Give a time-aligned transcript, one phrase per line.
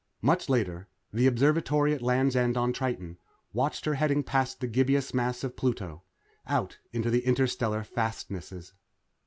[0.23, 3.19] Much later, the Observatory at Land's End on Triton
[3.53, 6.01] watched her heading past the gibbous mass of Pluto
[6.47, 8.73] out into the interstellar fastnesses.